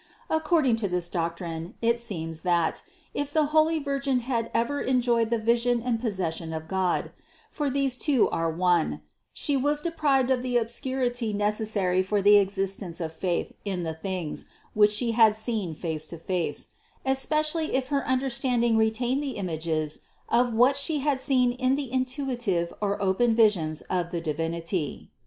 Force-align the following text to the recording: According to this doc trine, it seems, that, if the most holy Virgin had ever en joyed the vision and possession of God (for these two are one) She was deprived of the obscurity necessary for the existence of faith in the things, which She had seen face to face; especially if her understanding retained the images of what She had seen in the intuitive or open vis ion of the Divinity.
According 0.31 0.77
to 0.77 0.87
this 0.87 1.09
doc 1.09 1.37
trine, 1.37 1.75
it 1.79 1.99
seems, 1.99 2.41
that, 2.41 2.81
if 3.13 3.29
the 3.29 3.43
most 3.43 3.51
holy 3.51 3.77
Virgin 3.77 4.21
had 4.21 4.49
ever 4.51 4.81
en 4.81 4.99
joyed 4.99 5.29
the 5.29 5.37
vision 5.37 5.79
and 5.79 5.99
possession 5.99 6.53
of 6.53 6.67
God 6.67 7.11
(for 7.51 7.69
these 7.69 7.95
two 7.97 8.27
are 8.31 8.49
one) 8.49 9.01
She 9.31 9.55
was 9.55 9.79
deprived 9.79 10.31
of 10.31 10.41
the 10.41 10.57
obscurity 10.57 11.33
necessary 11.33 12.01
for 12.01 12.19
the 12.19 12.37
existence 12.37 12.99
of 12.99 13.13
faith 13.13 13.53
in 13.63 13.83
the 13.83 13.93
things, 13.93 14.47
which 14.73 14.91
She 14.91 15.11
had 15.11 15.35
seen 15.35 15.75
face 15.75 16.07
to 16.07 16.17
face; 16.17 16.69
especially 17.05 17.75
if 17.75 17.89
her 17.89 18.03
understanding 18.07 18.77
retained 18.77 19.21
the 19.21 19.37
images 19.37 20.01
of 20.29 20.51
what 20.51 20.77
She 20.77 21.01
had 21.01 21.19
seen 21.19 21.51
in 21.51 21.75
the 21.75 21.93
intuitive 21.93 22.73
or 22.81 22.99
open 22.99 23.35
vis 23.35 23.55
ion 23.55 23.75
of 23.87 24.09
the 24.09 24.19
Divinity. 24.21 25.11